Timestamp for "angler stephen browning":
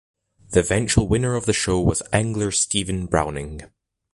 2.11-3.61